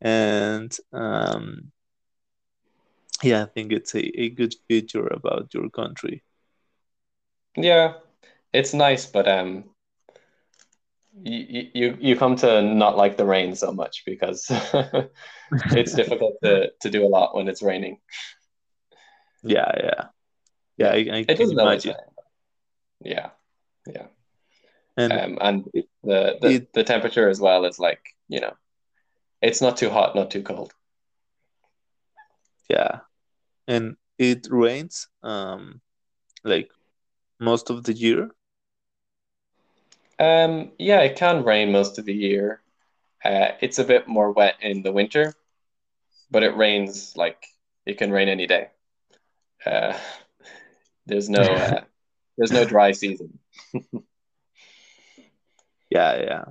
and 0.00 0.76
um, 0.92 1.72
yeah, 3.22 3.42
I 3.42 3.46
think 3.46 3.72
it's 3.72 3.94
a, 3.94 4.20
a 4.20 4.30
good 4.30 4.54
feature 4.68 5.06
about 5.08 5.52
your 5.54 5.68
country. 5.70 6.22
Yeah, 7.56 7.94
it's 8.52 8.74
nice, 8.74 9.06
but 9.06 9.28
um, 9.28 9.64
you 11.22 11.70
you 11.74 11.96
you 12.00 12.16
come 12.16 12.36
to 12.36 12.62
not 12.62 12.96
like 12.96 13.16
the 13.16 13.24
rain 13.24 13.54
so 13.54 13.72
much 13.72 14.04
because 14.04 14.46
it's 15.72 15.94
difficult 15.94 16.34
to 16.42 16.70
to 16.80 16.90
do 16.90 17.04
a 17.04 17.08
lot 17.08 17.34
when 17.34 17.48
it's 17.48 17.62
raining. 17.62 17.98
Yeah, 19.42 19.72
yeah. 19.76 20.04
Yeah, 20.76 20.88
I, 20.88 20.92
I 20.92 21.24
it 21.28 21.36
can 21.36 21.50
imagine. 21.50 21.94
Yeah, 23.00 23.30
yeah. 23.86 24.06
And, 24.96 25.12
um, 25.12 25.38
and 25.40 25.64
the 26.02 26.38
the, 26.40 26.48
it, 26.48 26.72
the 26.72 26.84
temperature 26.84 27.28
as 27.28 27.40
well 27.40 27.64
is 27.64 27.78
like 27.78 28.00
you 28.28 28.40
know, 28.40 28.54
it's 29.40 29.60
not 29.60 29.76
too 29.76 29.90
hot, 29.90 30.14
not 30.14 30.30
too 30.30 30.42
cold. 30.42 30.72
Yeah, 32.68 33.00
and 33.68 33.96
it 34.18 34.48
rains 34.50 35.08
um, 35.22 35.80
like 36.44 36.70
most 37.40 37.70
of 37.70 37.84
the 37.84 37.92
year. 37.92 38.30
Um, 40.18 40.72
yeah, 40.78 41.00
it 41.00 41.16
can 41.16 41.44
rain 41.44 41.72
most 41.72 41.98
of 41.98 42.04
the 42.04 42.14
year. 42.14 42.62
Uh, 43.24 43.48
it's 43.60 43.78
a 43.78 43.84
bit 43.84 44.08
more 44.08 44.32
wet 44.32 44.56
in 44.60 44.82
the 44.82 44.92
winter, 44.92 45.34
but 46.30 46.42
it 46.42 46.56
rains 46.56 47.14
like 47.16 47.44
it 47.84 47.98
can 47.98 48.10
rain 48.10 48.28
any 48.28 48.46
day. 48.46 48.68
Uh, 49.64 49.98
there's 51.06 51.28
no 51.28 51.42
uh, 51.42 51.82
there's 52.36 52.52
no 52.52 52.64
dry 52.64 52.92
season. 52.92 53.38
yeah, 55.90 56.16
yeah, 56.16 56.44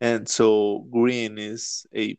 and 0.00 0.28
so 0.28 0.86
green 0.90 1.38
is 1.38 1.86
a 1.94 2.16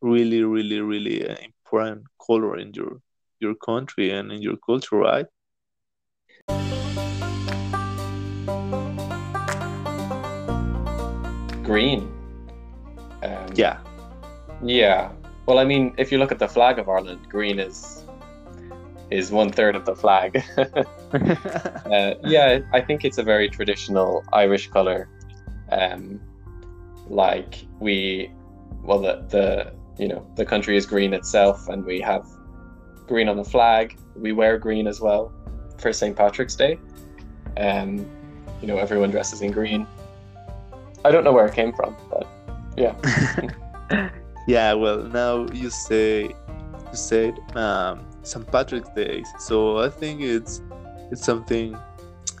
really, 0.00 0.42
really, 0.42 0.80
really 0.80 1.28
uh, 1.28 1.36
important 1.42 2.04
color 2.24 2.56
in 2.56 2.72
your 2.72 3.00
your 3.40 3.54
country 3.54 4.10
and 4.10 4.32
in 4.32 4.40
your 4.42 4.56
culture, 4.56 4.96
right? 4.96 5.26
Green. 11.70 12.00
Um, 13.22 13.46
yeah. 13.54 13.78
Yeah. 14.60 15.12
Well, 15.46 15.58
I 15.58 15.64
mean, 15.64 15.94
if 15.98 16.10
you 16.10 16.18
look 16.18 16.32
at 16.32 16.40
the 16.40 16.48
flag 16.48 16.80
of 16.80 16.88
Ireland, 16.88 17.28
green 17.28 17.60
is 17.60 18.04
is 19.10 19.30
one 19.30 19.50
third 19.50 19.74
of 19.76 19.84
the 19.84 19.94
flag. 19.94 20.42
uh, 20.58 22.14
yeah, 22.24 22.58
I 22.72 22.80
think 22.80 23.04
it's 23.04 23.18
a 23.18 23.22
very 23.22 23.48
traditional 23.48 24.24
Irish 24.32 24.66
color. 24.68 25.08
Um, 25.70 26.20
like 27.08 27.52
we, 27.78 28.32
well, 28.82 29.00
the 29.06 29.14
the 29.34 29.72
you 30.02 30.08
know 30.08 30.26
the 30.34 30.44
country 30.44 30.76
is 30.76 30.86
green 30.86 31.12
itself, 31.14 31.68
and 31.68 31.84
we 31.84 32.00
have 32.00 32.26
green 33.06 33.28
on 33.28 33.36
the 33.36 33.50
flag. 33.56 33.96
We 34.16 34.32
wear 34.32 34.58
green 34.58 34.86
as 34.88 35.00
well 35.00 35.32
for 35.78 35.92
St. 35.92 36.16
Patrick's 36.16 36.56
Day. 36.56 36.78
Um, 37.56 37.90
you 38.60 38.66
know, 38.68 38.78
everyone 38.78 39.10
dresses 39.12 39.40
in 39.40 39.52
green. 39.52 39.86
I 41.04 41.10
don't 41.10 41.24
know 41.24 41.32
where 41.32 41.46
it 41.46 41.54
came 41.54 41.72
from, 41.72 41.96
but 42.10 42.26
yeah. 42.76 42.94
yeah, 44.46 44.72
well, 44.74 45.02
now 45.02 45.46
you 45.52 45.70
say 45.70 46.22
you 46.24 46.94
said 46.94 47.38
um, 47.56 48.06
St. 48.22 48.46
Patrick's 48.50 48.88
Day, 48.90 49.24
so 49.38 49.78
I 49.78 49.88
think 49.88 50.20
it's 50.20 50.60
it's 51.10 51.24
something 51.24 51.76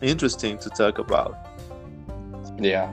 interesting 0.02 0.58
to 0.58 0.70
talk 0.70 0.98
about. 0.98 1.36
Yeah. 2.58 2.92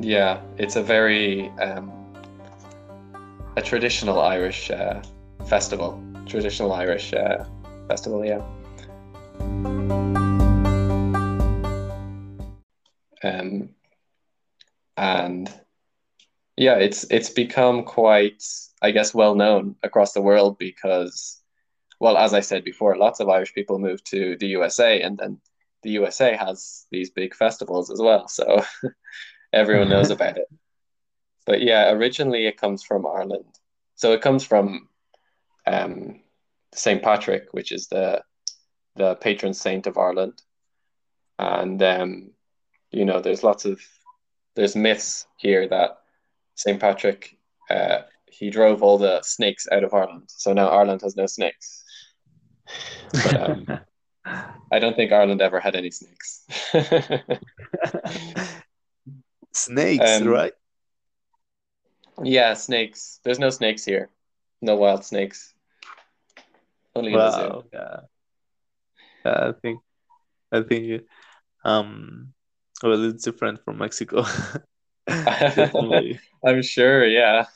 Yeah, 0.00 0.40
it's 0.58 0.76
a 0.76 0.82
very 0.82 1.48
um, 1.60 1.92
a 3.56 3.62
traditional 3.62 4.20
Irish 4.20 4.70
uh, 4.70 5.02
festival. 5.46 6.02
Traditional 6.26 6.72
Irish 6.72 7.12
uh, 7.12 7.44
festival, 7.88 8.24
yeah. 8.24 8.42
And 14.96 15.52
yeah, 16.56 16.76
it's 16.76 17.04
it's 17.10 17.30
become 17.30 17.84
quite, 17.84 18.42
I 18.82 18.90
guess, 18.90 19.14
well 19.14 19.34
known 19.34 19.76
across 19.82 20.12
the 20.12 20.22
world 20.22 20.58
because, 20.58 21.40
well, 21.98 22.16
as 22.18 22.34
I 22.34 22.40
said 22.40 22.64
before, 22.64 22.96
lots 22.96 23.20
of 23.20 23.28
Irish 23.28 23.54
people 23.54 23.78
move 23.78 24.02
to 24.04 24.36
the 24.38 24.48
USA, 24.48 25.00
and 25.00 25.16
then 25.18 25.40
the 25.82 25.90
USA 25.90 26.36
has 26.36 26.86
these 26.90 27.10
big 27.10 27.34
festivals 27.34 27.90
as 27.90 28.00
well, 28.00 28.28
so 28.28 28.62
everyone 29.52 29.88
knows 29.88 30.10
about 30.16 30.36
it. 30.36 30.46
But 31.46 31.62
yeah, 31.62 31.90
originally 31.90 32.46
it 32.46 32.60
comes 32.60 32.82
from 32.82 33.06
Ireland, 33.06 33.58
so 33.94 34.12
it 34.12 34.20
comes 34.20 34.44
from 34.44 34.88
um, 35.66 36.20
Saint 36.74 37.02
Patrick, 37.02 37.48
which 37.52 37.72
is 37.72 37.88
the 37.88 38.22
the 38.96 39.14
patron 39.16 39.54
saint 39.54 39.86
of 39.86 39.96
Ireland, 39.96 40.42
and 41.38 41.82
um, 41.82 42.30
you 42.90 43.06
know, 43.06 43.20
there's 43.20 43.42
lots 43.42 43.64
of 43.64 43.80
there's 44.54 44.76
myths 44.76 45.26
here 45.36 45.68
that 45.68 45.98
St. 46.54 46.78
Patrick 46.80 47.38
uh, 47.70 48.02
he 48.26 48.50
drove 48.50 48.82
all 48.82 48.98
the 48.98 49.22
snakes 49.22 49.66
out 49.70 49.84
of 49.84 49.94
Ireland, 49.94 50.24
so 50.26 50.52
now 50.52 50.68
Ireland 50.68 51.02
has 51.02 51.16
no 51.16 51.26
snakes. 51.26 51.84
But, 53.12 53.40
um, 53.40 53.66
I 54.72 54.78
don't 54.78 54.96
think 54.96 55.12
Ireland 55.12 55.42
ever 55.42 55.60
had 55.60 55.76
any 55.76 55.90
snakes. 55.90 56.46
snakes, 59.52 60.20
um, 60.20 60.28
right? 60.28 60.52
Yeah, 62.22 62.54
snakes. 62.54 63.20
There's 63.24 63.38
no 63.38 63.50
snakes 63.50 63.84
here. 63.84 64.10
No 64.60 64.76
wild 64.76 65.04
snakes. 65.04 65.52
Only 66.94 67.14
wow, 67.14 67.64
Yeah. 67.72 68.00
yeah. 69.24 69.48
I 69.48 69.52
think 69.60 69.80
I 70.50 70.62
think 70.62 71.02
um 71.64 72.32
well, 72.88 73.04
it's 73.04 73.24
different 73.24 73.64
from 73.64 73.78
Mexico. 73.78 74.24
I'm 75.08 76.62
sure, 76.62 77.06
yeah. 77.06 77.46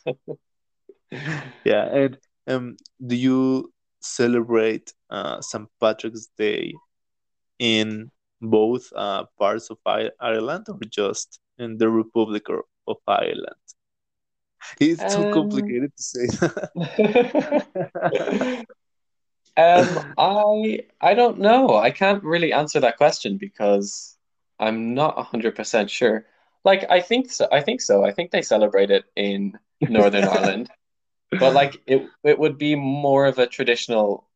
yeah, 1.64 1.84
and 1.84 2.18
um, 2.46 2.76
do 3.04 3.16
you 3.16 3.72
celebrate 4.00 4.92
uh, 5.10 5.40
St. 5.40 5.68
Patrick's 5.80 6.28
Day 6.38 6.74
in 7.58 8.10
both 8.40 8.92
uh, 8.94 9.24
parts 9.38 9.70
of 9.70 9.78
Ireland 9.86 10.66
or 10.68 10.78
just 10.88 11.40
in 11.58 11.78
the 11.78 11.88
Republic 11.88 12.46
of 12.86 12.96
Ireland? 13.06 13.56
It's 14.80 15.02
um, 15.02 15.24
too 15.24 15.30
complicated 15.32 15.92
to 15.96 16.02
say. 16.02 16.26
um, 19.56 20.14
I 20.18 20.80
I 21.00 21.14
don't 21.14 21.38
know. 21.38 21.76
I 21.76 21.90
can't 21.90 22.22
really 22.24 22.52
answer 22.52 22.80
that 22.80 22.96
question 22.96 23.38
because 23.38 24.15
I'm 24.58 24.94
not 24.94 25.18
hundred 25.18 25.54
percent 25.54 25.90
sure. 25.90 26.26
Like 26.64 26.84
I 26.90 27.00
think 27.00 27.30
so. 27.30 27.48
I 27.52 27.60
think 27.60 27.80
so. 27.80 28.04
I 28.04 28.12
think 28.12 28.30
they 28.30 28.42
celebrate 28.42 28.90
it 28.90 29.04
in 29.14 29.58
Northern 29.80 30.24
Ireland, 30.36 30.70
but 31.30 31.54
like 31.54 31.76
it, 31.86 32.08
it 32.24 32.38
would 32.38 32.58
be 32.58 32.74
more 32.74 33.26
of 33.26 33.38
a 33.38 33.46
traditional 33.46 34.28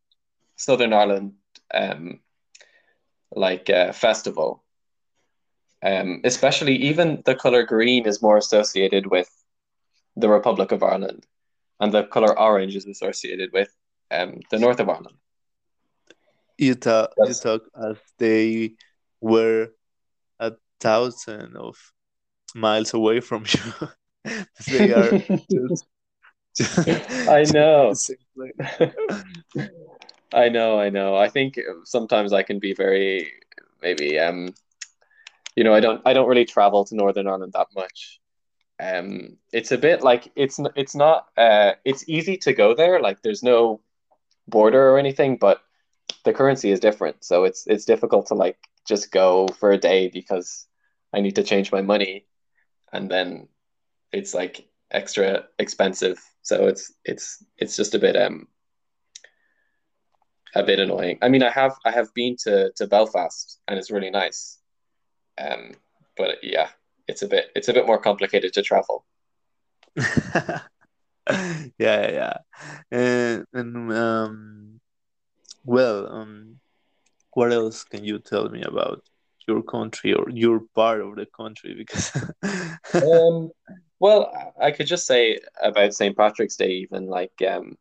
Southern 0.57 0.93
Ireland, 0.93 1.33
um, 1.73 2.21
like 3.33 3.71
uh, 3.71 3.93
festival. 3.93 4.63
Um, 5.83 6.21
especially 6.25 6.77
even 6.77 7.23
the 7.25 7.35
color 7.35 7.63
green 7.63 8.07
is 8.07 8.21
more 8.21 8.37
associated 8.37 9.07
with 9.07 9.31
the 10.15 10.29
Republic 10.29 10.73
of 10.73 10.83
Ireland, 10.83 11.27
and 11.81 11.93
the 11.93 12.05
color 12.05 12.39
orange 12.39 12.77
is 12.77 12.87
associated 12.87 13.51
with 13.53 13.75
um, 14.11 14.41
the 14.51 14.59
north 14.59 14.81
of 14.81 14.91
Ireland. 14.91 15.17
You 16.59 16.75
talk, 16.75 17.15
you 17.17 17.25
as 17.25 17.99
they 18.19 18.75
were 19.23 19.71
thousand 20.81 21.57
of 21.57 21.77
miles 22.55 22.95
away 22.95 23.21
from 23.21 23.45
you. 24.25 24.35
they 24.69 24.93
are 24.93 25.13
just, 25.51 25.87
just 26.57 26.89
I 27.29 27.45
know. 27.53 27.95
I 30.33 30.49
know, 30.49 30.79
I 30.79 30.91
know. 30.91 31.17
I 31.17 31.29
think 31.29 31.59
sometimes 31.85 32.33
I 32.33 32.43
can 32.43 32.59
be 32.59 32.75
very 32.75 33.33
maybe 33.83 34.19
um 34.19 34.55
you 35.57 35.65
know, 35.65 35.75
I 35.75 35.81
don't 35.81 36.01
I 36.07 36.13
don't 36.13 36.29
really 36.29 36.45
travel 36.45 36.85
to 36.85 36.95
Northern 36.95 37.27
Ireland 37.27 37.53
that 37.55 37.69
much. 37.75 38.21
Um 38.79 39.37
it's 39.53 39.73
a 39.73 39.79
bit 39.79 40.03
like 40.03 40.31
it's 40.37 40.61
it's 40.77 40.95
not 40.95 41.27
uh 41.37 41.73
it's 41.85 42.09
easy 42.09 42.37
to 42.39 42.53
go 42.53 42.75
there, 42.75 43.01
like 43.01 43.23
there's 43.23 43.43
no 43.43 43.81
border 44.49 44.91
or 44.91 44.99
anything, 44.99 45.37
but 45.37 45.61
the 46.25 46.33
currency 46.33 46.71
is 46.71 46.81
different. 46.81 47.25
So 47.25 47.45
it's 47.45 47.67
it's 47.67 47.85
difficult 47.85 48.27
to 48.27 48.35
like 48.35 48.59
just 48.87 49.11
go 49.11 49.49
for 49.59 49.71
a 49.71 49.79
day 49.79 50.09
because 50.09 50.67
I 51.13 51.21
need 51.21 51.37
to 51.37 51.43
change 51.43 51.73
my 51.73 51.83
money, 51.83 52.27
and 52.93 53.11
then 53.11 53.49
it's 54.13 54.35
like 54.35 54.69
extra 54.91 55.45
expensive. 55.59 56.21
So 56.43 56.67
it's 56.67 56.93
it's 57.05 57.45
it's 57.59 57.77
just 57.77 57.95
a 57.95 57.99
bit 57.99 58.17
um 58.17 58.49
a 60.55 60.63
bit 60.63 60.81
annoying. 60.81 61.19
I 61.23 61.29
mean, 61.29 61.43
I 61.43 61.51
have 61.51 61.77
I 61.85 61.91
have 61.91 62.13
been 62.15 62.37
to 62.45 62.73
to 62.77 62.87
Belfast 62.87 63.61
and 63.69 63.79
it's 63.79 63.91
really 63.91 64.11
nice, 64.11 64.59
um, 65.39 65.73
but 66.17 66.39
yeah, 66.43 66.69
it's 67.07 67.23
a 67.23 67.29
bit 67.29 67.51
it's 67.55 67.69
a 67.69 67.73
bit 67.73 67.87
more 67.87 67.99
complicated 68.01 68.53
to 68.55 68.63
travel. 68.63 69.05
yeah, 69.97 70.63
yeah, 71.79 72.37
and, 72.91 73.45
and 73.53 73.93
um, 73.93 74.81
well, 75.65 76.13
um, 76.13 76.61
what 77.33 77.53
else 77.53 77.85
can 77.85 78.05
you 78.05 78.19
tell 78.19 78.49
me 78.49 78.63
about 78.63 79.03
your 79.51 79.63
country 79.63 80.11
or 80.15 80.27
your 80.31 80.59
part 80.75 81.01
of 81.01 81.17
the 81.17 81.27
country 81.41 81.73
because 81.83 82.05
um, 82.95 83.51
well 83.99 84.21
i 84.61 84.71
could 84.71 84.89
just 84.95 85.07
say 85.07 85.39
about 85.71 85.95
st 85.95 86.17
patrick's 86.17 86.57
day 86.57 86.73
even 86.85 87.07
like 87.19 87.37
um, 87.53 87.77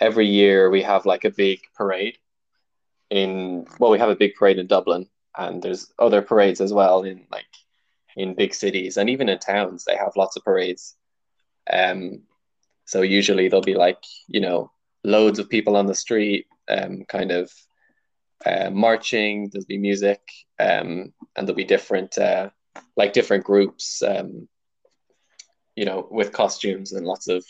every 0.00 0.28
year 0.40 0.70
we 0.70 0.82
have 0.82 1.06
like 1.12 1.24
a 1.24 1.36
big 1.44 1.58
parade 1.74 2.16
in 3.10 3.66
well 3.78 3.90
we 3.90 3.98
have 3.98 4.14
a 4.14 4.22
big 4.22 4.34
parade 4.34 4.58
in 4.58 4.66
dublin 4.66 5.08
and 5.36 5.62
there's 5.62 5.92
other 5.98 6.22
parades 6.22 6.60
as 6.60 6.72
well 6.72 7.02
in 7.02 7.26
like 7.30 7.44
in 8.16 8.34
big 8.34 8.54
cities 8.54 8.96
and 8.96 9.10
even 9.10 9.28
in 9.28 9.38
towns 9.38 9.84
they 9.84 9.96
have 9.96 10.16
lots 10.16 10.36
of 10.36 10.44
parades. 10.44 10.96
Um 11.70 12.22
so 12.86 13.02
usually 13.02 13.48
there'll 13.48 13.62
be 13.62 13.74
like 13.74 14.02
you 14.28 14.40
know 14.40 14.70
loads 15.04 15.38
of 15.38 15.50
people 15.50 15.76
on 15.76 15.86
the 15.86 15.94
street 15.94 16.46
um 16.68 17.04
kind 17.08 17.30
of 17.30 17.52
uh, 18.44 18.70
marching, 18.70 19.48
there'll 19.50 19.66
be 19.66 19.78
music, 19.78 20.20
um, 20.58 21.12
and 21.34 21.46
there'll 21.46 21.54
be 21.54 21.64
different, 21.64 22.18
uh, 22.18 22.50
like 22.96 23.12
different 23.12 23.44
groups, 23.44 24.02
um, 24.02 24.48
you 25.74 25.84
know, 25.84 26.06
with 26.10 26.32
costumes 26.32 26.92
and 26.92 27.06
lots 27.06 27.28
of 27.28 27.44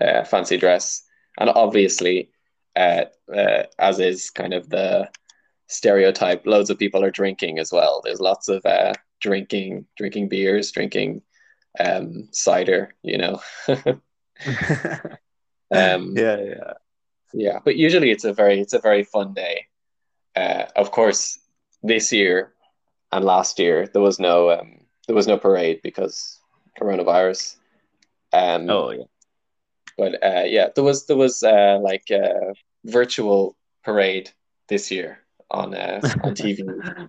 uh, 0.00 0.24
fancy 0.24 0.56
dress. 0.56 1.02
And 1.38 1.50
obviously, 1.50 2.30
uh, 2.74 3.04
uh, 3.32 3.64
as 3.78 4.00
is 4.00 4.30
kind 4.30 4.54
of 4.54 4.68
the 4.68 5.08
stereotype, 5.68 6.46
loads 6.46 6.70
of 6.70 6.78
people 6.78 7.04
are 7.04 7.10
drinking 7.10 7.58
as 7.58 7.72
well. 7.72 8.00
There's 8.02 8.20
lots 8.20 8.48
of 8.48 8.64
uh, 8.66 8.94
drinking, 9.20 9.86
drinking 9.96 10.28
beers, 10.28 10.72
drinking 10.72 11.22
um, 11.78 12.28
cider, 12.32 12.94
you 13.02 13.18
know. 13.18 13.40
um, 15.70 16.14
yeah, 16.16 16.36
yeah, 16.36 16.72
yeah. 17.32 17.58
But 17.64 17.76
usually, 17.76 18.10
it's 18.10 18.24
a 18.24 18.32
very, 18.32 18.60
it's 18.60 18.72
a 18.72 18.80
very 18.80 19.04
fun 19.04 19.34
day 19.34 19.66
uh, 20.36 20.64
of 20.76 20.90
course, 20.90 21.38
this 21.82 22.12
year 22.12 22.52
and 23.10 23.24
last 23.24 23.58
year 23.58 23.86
there 23.92 24.02
was 24.02 24.18
no 24.18 24.50
um, 24.50 24.78
there 25.06 25.16
was 25.16 25.26
no 25.26 25.38
parade 25.38 25.80
because 25.82 26.40
coronavirus. 26.80 27.56
Um, 28.32 28.68
oh 28.70 28.90
yeah. 28.90 29.04
But 29.98 30.24
uh, 30.24 30.44
yeah, 30.46 30.68
there 30.74 30.84
was 30.84 31.06
there 31.06 31.16
was 31.16 31.42
uh, 31.42 31.78
like 31.82 32.10
a 32.10 32.54
virtual 32.84 33.56
parade 33.84 34.30
this 34.68 34.90
year 34.90 35.18
on 35.50 35.74
uh, 35.74 36.00
on 36.24 36.34
TV 36.34 36.60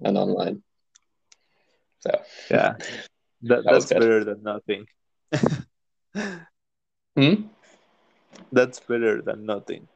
and 0.04 0.18
online. 0.18 0.64
So 2.00 2.22
yeah, 2.52 2.76
that, 3.44 3.64
that 3.64 3.64
that's 3.66 3.86
better 3.86 4.24
than 4.26 4.44
nothing. 4.44 4.86
hmm? 7.16 7.48
That's 8.52 8.80
better 8.82 9.22
than 9.22 9.46
nothing. 9.46 9.88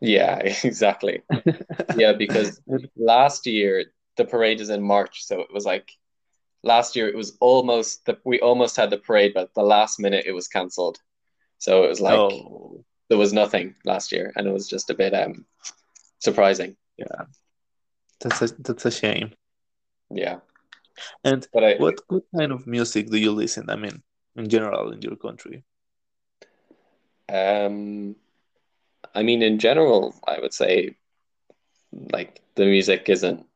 Yeah, 0.00 0.36
exactly. 0.64 1.22
yeah, 1.96 2.12
because 2.12 2.60
last 2.96 3.46
year 3.46 3.86
the 4.16 4.24
parade 4.24 4.60
is 4.60 4.70
in 4.70 4.82
March, 4.82 5.24
so 5.24 5.40
it 5.40 5.52
was 5.52 5.64
like 5.64 5.90
last 6.62 6.96
year 6.96 7.08
it 7.08 7.16
was 7.16 7.36
almost 7.40 8.04
the, 8.06 8.18
we 8.24 8.40
almost 8.40 8.76
had 8.76 8.90
the 8.90 8.98
parade, 8.98 9.32
but 9.34 9.54
the 9.54 9.62
last 9.62 9.98
minute 10.00 10.24
it 10.26 10.32
was 10.32 10.48
cancelled. 10.48 10.98
So 11.58 11.84
it 11.84 11.88
was 11.88 12.00
like 12.00 12.18
oh. 12.18 12.84
there 13.08 13.18
was 13.18 13.32
nothing 13.32 13.74
last 13.84 14.12
year, 14.12 14.32
and 14.36 14.46
it 14.46 14.52
was 14.52 14.68
just 14.68 14.90
a 14.90 14.94
bit 14.94 15.14
um 15.14 15.44
surprising. 16.18 16.76
Yeah, 16.96 17.26
that's 18.20 18.42
a 18.42 18.48
that's 18.58 18.86
a 18.86 18.90
shame. 18.90 19.32
Yeah. 20.10 20.40
And 21.24 21.46
but 21.52 21.64
I, 21.64 21.74
what 21.76 22.00
what 22.08 22.24
kind 22.36 22.52
of 22.52 22.66
music 22.66 23.10
do 23.10 23.16
you 23.18 23.32
listen? 23.32 23.70
I 23.70 23.76
mean, 23.76 24.02
in 24.36 24.48
general, 24.48 24.92
in 24.92 25.02
your 25.02 25.16
country. 25.16 25.64
Um, 27.28 28.16
I 29.14 29.22
mean, 29.22 29.42
in 29.42 29.58
general, 29.58 30.14
I 30.26 30.38
would 30.40 30.54
say, 30.54 30.96
like 32.12 32.40
the 32.54 32.64
music 32.64 33.08
isn't 33.08 33.46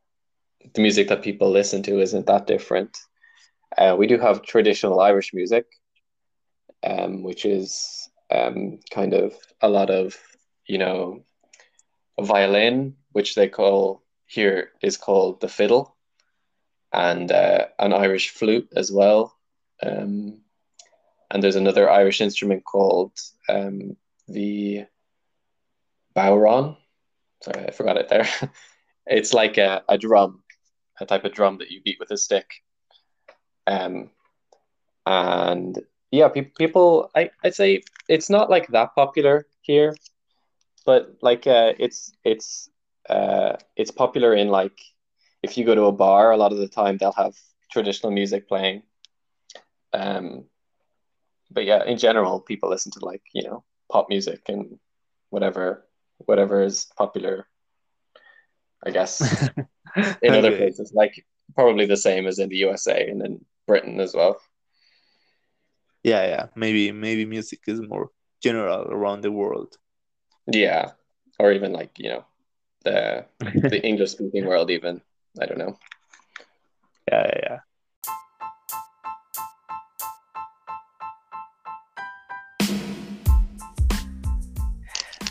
the 0.72 0.80
music 0.80 1.08
that 1.08 1.22
people 1.22 1.50
listen 1.50 1.82
to 1.82 2.00
isn't 2.00 2.26
that 2.26 2.46
different. 2.46 2.98
Uh, 3.76 3.94
we 3.98 4.06
do 4.06 4.18
have 4.18 4.42
traditional 4.42 5.00
Irish 5.00 5.34
music, 5.34 5.66
um, 6.82 7.22
which 7.22 7.44
is 7.44 8.08
um, 8.30 8.80
kind 8.90 9.12
of 9.14 9.34
a 9.60 9.68
lot 9.68 9.90
of, 9.90 10.16
you 10.66 10.78
know, 10.78 11.22
a 12.18 12.24
violin, 12.24 12.96
which 13.12 13.34
they 13.34 13.48
call 13.48 14.02
here 14.26 14.70
is 14.82 14.96
called 14.96 15.40
the 15.40 15.48
fiddle, 15.48 15.96
and 16.92 17.30
uh, 17.30 17.66
an 17.78 17.92
Irish 17.92 18.30
flute 18.30 18.68
as 18.74 18.90
well. 18.90 19.36
Um, 19.82 20.40
and 21.30 21.42
there's 21.42 21.56
another 21.56 21.90
Irish 21.90 22.20
instrument 22.20 22.64
called 22.64 23.12
um, 23.48 23.96
the 24.28 24.86
bodhrán. 26.14 26.76
Sorry, 27.42 27.66
I 27.66 27.70
forgot 27.70 27.96
it 27.96 28.08
there. 28.08 28.26
it's 29.06 29.34
like 29.34 29.58
a, 29.58 29.82
a 29.88 29.98
drum, 29.98 30.42
a 31.00 31.06
type 31.06 31.24
of 31.24 31.32
drum 31.32 31.58
that 31.58 31.70
you 31.70 31.82
beat 31.82 31.98
with 32.00 32.10
a 32.10 32.16
stick. 32.16 32.46
Um, 33.66 34.10
and 35.06 35.78
yeah, 36.10 36.28
pe- 36.28 36.52
people, 36.58 37.10
I, 37.14 37.30
I'd 37.42 37.54
say 37.54 37.82
it's 38.08 38.30
not 38.30 38.50
like 38.50 38.68
that 38.68 38.94
popular 38.94 39.46
here, 39.62 39.94
but 40.86 41.16
like 41.22 41.46
uh, 41.46 41.72
it's 41.78 42.12
it's 42.24 42.70
uh, 43.08 43.56
it's 43.76 43.90
popular 43.90 44.34
in 44.34 44.48
like 44.48 44.78
if 45.42 45.58
you 45.58 45.64
go 45.64 45.74
to 45.74 45.84
a 45.84 45.92
bar, 45.92 46.30
a 46.30 46.36
lot 46.36 46.52
of 46.52 46.58
the 46.58 46.68
time 46.68 46.96
they'll 46.96 47.12
have 47.12 47.34
traditional 47.70 48.12
music 48.12 48.48
playing. 48.48 48.82
Um, 49.92 50.44
but 51.50 51.64
yeah, 51.64 51.84
in 51.84 51.98
general, 51.98 52.40
people 52.40 52.70
listen 52.70 52.92
to 52.92 53.04
like 53.04 53.22
you 53.32 53.42
know 53.42 53.64
pop 53.90 54.08
music 54.08 54.42
and 54.48 54.78
whatever 55.30 55.86
whatever 56.26 56.62
is 56.62 56.86
popular. 56.96 57.46
I 58.86 58.90
guess 58.90 59.20
in 60.22 60.34
other 60.34 60.56
places, 60.56 60.92
like 60.94 61.24
probably 61.54 61.86
the 61.86 61.96
same 61.96 62.26
as 62.26 62.38
in 62.38 62.48
the 62.48 62.56
USA 62.56 63.08
and 63.08 63.24
in 63.24 63.44
Britain 63.66 64.00
as 64.00 64.14
well. 64.14 64.38
Yeah, 66.02 66.26
yeah. 66.26 66.46
Maybe 66.54 66.92
maybe 66.92 67.24
music 67.24 67.60
is 67.66 67.80
more 67.80 68.10
general 68.42 68.82
around 68.82 69.22
the 69.22 69.32
world. 69.32 69.76
Yeah, 70.46 70.92
or 71.38 71.52
even 71.52 71.72
like 71.72 71.98
you 71.98 72.10
know 72.10 72.24
the 72.84 73.24
the 73.42 73.80
English 73.88 74.10
speaking 74.12 74.44
world. 74.44 74.70
Even 74.70 75.00
I 75.40 75.46
don't 75.46 75.58
know. 75.58 75.78
Yeah, 77.10 77.26
yeah, 77.26 77.40
yeah, 77.42 77.58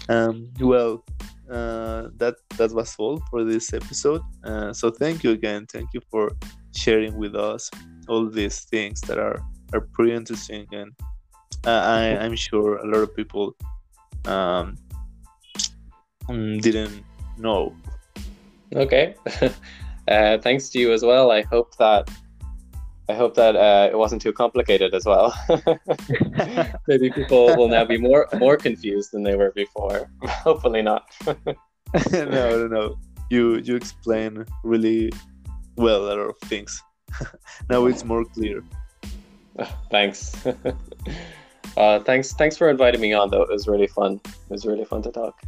Um, 0.10 0.50
well, 0.60 1.04
uh, 1.50 2.10
that 2.18 2.36
that 2.58 2.72
was 2.72 2.96
all 2.98 3.22
for 3.30 3.44
this 3.44 3.74
episode. 3.74 4.22
Uh, 4.44 4.74
so 4.74 4.89
thank 4.89 5.24
you 5.24 5.32
again. 5.32 5.66
Thank 5.68 5.94
you 5.94 6.02
for 6.10 6.32
sharing 6.76 7.16
with 7.18 7.36
us 7.36 7.70
all 8.08 8.30
these 8.30 8.62
things 8.62 9.02
that 9.02 9.18
are 9.18 9.39
are 9.74 9.82
pretty 9.94 10.13
interesting, 10.13 10.66
and 10.72 10.92
uh, 11.66 11.70
I, 11.70 12.18
I'm 12.18 12.36
sure 12.36 12.78
a 12.78 12.86
lot 12.86 13.02
of 13.02 13.16
people 13.16 13.56
um, 14.26 14.78
mm, 16.28 16.62
didn't 16.62 17.04
know. 17.38 17.76
Okay. 18.76 19.16
uh, 20.08 20.38
thanks 20.39 20.70
to 20.70 20.80
you 20.80 20.94
as 20.94 21.04
well. 21.04 21.32
I 21.32 21.44
hope 21.44 21.78
that 21.78 22.10
I 23.10 23.13
hope 23.13 23.36
that 23.36 23.56
uh, 23.56 23.89
it 23.92 23.98
wasn't 23.98 24.22
too 24.22 24.32
complicated 24.32 24.94
as 24.94 25.06
well. 25.06 25.34
Maybe 26.88 27.10
people 27.10 27.56
will 27.58 27.68
now 27.68 27.84
be 27.84 27.98
more 27.98 28.28
more 28.38 28.56
confused 28.56 29.12
than 29.12 29.24
they 29.24 29.36
were 29.36 29.52
before. 29.52 30.10
Hopefully 30.24 30.82
not. 30.82 31.04
no, 32.12 32.24
no, 32.24 32.68
no. 32.68 32.98
You 33.30 33.58
you 33.58 33.76
explain 33.76 34.46
really 34.63 35.12
well 35.76 36.06
a 36.06 36.08
lot 36.08 36.20
of 36.20 36.38
things. 36.46 36.82
now 37.70 37.86
it's 37.86 38.06
more 38.06 38.24
clear. 38.26 38.63
Thanks. 39.92 40.34
Uh, 41.76 42.00
thanks 42.00 42.34
thanks 42.34 42.56
for 42.56 42.70
inviting 42.70 43.02
me 43.02 43.13
on 43.13 43.30
though. 43.30 43.44
It 43.44 43.50
was 43.50 43.68
really 43.68 43.88
fun. 43.88 44.22
It 44.26 44.50
was 44.50 44.66
really 44.66 44.86
fun 44.86 45.02
to 45.04 45.12
talk. 45.12 45.42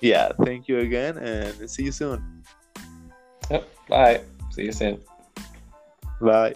Yeah, 0.00 0.32
thank 0.44 0.66
you 0.66 0.78
again 0.78 1.18
and 1.18 1.70
see 1.70 1.84
you 1.84 1.92
soon. 1.92 2.42
Yep. 3.50 3.68
Bye. 3.88 4.20
See 4.50 4.64
you 4.64 4.72
soon. 4.72 5.00
Bye. 6.22 6.54